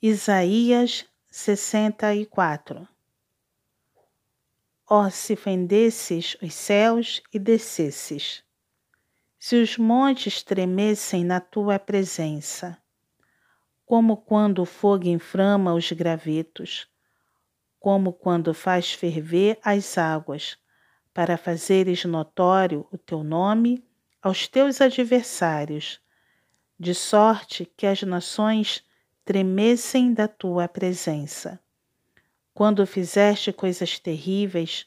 [0.00, 2.86] Isaías 64
[4.88, 8.44] Ó, oh, se fendesses os céus e descesses,
[9.40, 12.80] se os montes tremessem na tua presença,
[13.84, 16.88] como quando o fogo inflama os gravetos,
[17.80, 20.56] como quando faz ferver as águas,
[21.12, 23.84] para fazeres notório o teu nome
[24.22, 26.00] aos teus adversários,
[26.78, 28.86] de sorte que as nações
[29.28, 31.60] tremessem da tua presença.
[32.54, 34.86] Quando fizeste coisas terríveis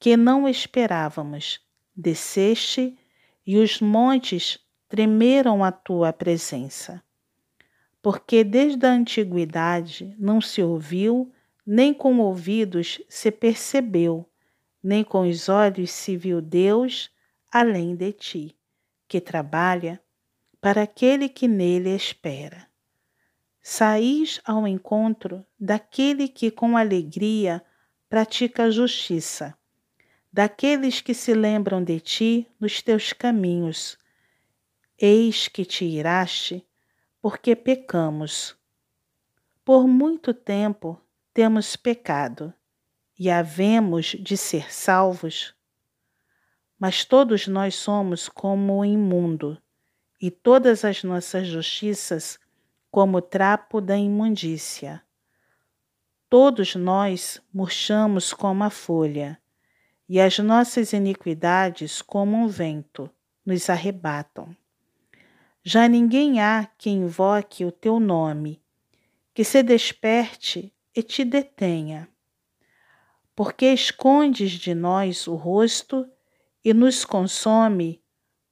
[0.00, 1.60] que não esperávamos,
[1.94, 2.98] desceste
[3.46, 4.58] e os montes
[4.88, 7.00] tremeram à tua presença.
[8.02, 11.32] Porque desde a antiguidade não se ouviu,
[11.64, 14.28] nem com ouvidos se percebeu,
[14.82, 17.12] nem com os olhos se viu Deus
[17.48, 18.56] além de ti,
[19.06, 20.02] que trabalha
[20.60, 22.67] para aquele que nele espera.
[23.60, 27.62] Saís ao encontro daquele que com alegria
[28.08, 29.56] pratica a justiça,
[30.32, 33.98] daqueles que se lembram de ti nos teus caminhos.
[34.98, 36.66] Eis que te iraste,
[37.20, 38.56] porque pecamos.
[39.64, 41.00] Por muito tempo
[41.34, 42.54] temos pecado
[43.18, 45.54] e havemos de ser salvos.
[46.78, 49.60] Mas todos nós somos como o imundo,
[50.20, 52.38] e todas as nossas justiças
[52.90, 55.02] como trapo da imundícia.
[56.28, 59.40] Todos nós murchamos como a folha,
[60.08, 63.10] e as nossas iniquidades, como um vento,
[63.44, 64.56] nos arrebatam.
[65.62, 68.62] Já ninguém há que invoque o teu nome,
[69.34, 72.08] que se desperte e te detenha.
[73.36, 76.08] Porque escondes de nós o rosto
[76.64, 78.02] e nos consome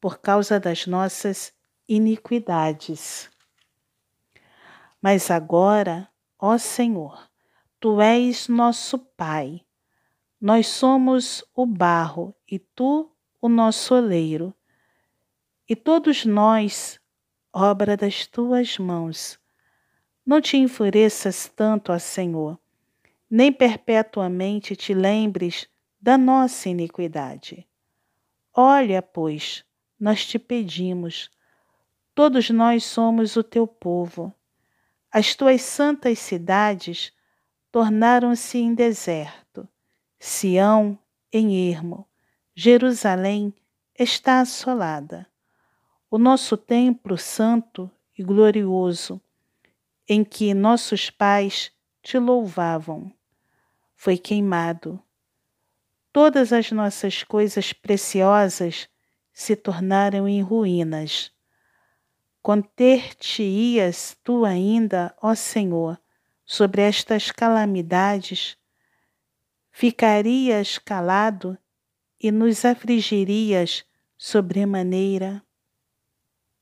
[0.00, 1.52] por causa das nossas
[1.88, 3.30] iniquidades.
[5.04, 7.30] Mas agora, ó Senhor,
[7.78, 9.60] tu és nosso Pai.
[10.40, 14.54] Nós somos o barro e tu o nosso oleiro.
[15.68, 16.98] E todos nós,
[17.52, 19.38] obra das tuas mãos.
[20.24, 22.58] Não te enfureças tanto, ó Senhor,
[23.28, 25.68] nem perpetuamente te lembres
[26.00, 27.68] da nossa iniquidade.
[28.54, 29.66] Olha, pois,
[30.00, 31.30] nós te pedimos,
[32.14, 34.34] todos nós somos o teu povo
[35.16, 37.12] as tuas santas cidades
[37.70, 39.68] tornaram-se em deserto,
[40.18, 40.98] Sião
[41.32, 42.04] em ermo,
[42.52, 43.54] Jerusalém
[43.96, 45.24] está assolada.
[46.10, 47.88] O nosso templo santo
[48.18, 49.20] e glorioso,
[50.08, 51.70] em que nossos pais
[52.02, 53.12] te louvavam,
[53.94, 55.00] foi queimado.
[56.12, 58.88] Todas as nossas coisas preciosas
[59.32, 61.30] se tornaram em ruínas
[62.44, 65.98] Conter-te-ias tu ainda, ó Senhor,
[66.44, 68.58] sobre estas calamidades?
[69.70, 71.56] Ficarias calado
[72.20, 73.86] e nos afligirias
[74.18, 75.42] sobremaneira?